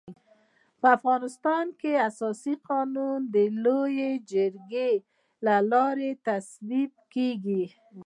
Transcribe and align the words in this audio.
په 0.79 0.87
افغانستان 0.97 1.65
کي 1.79 1.91
اساسي 2.09 2.53
قانون 2.69 3.19
د 3.33 3.35
لويي 3.63 4.11
جرګي 4.31 4.93
د 5.45 5.47
لاري 5.71 6.11
تصويبيږي. 6.27 7.63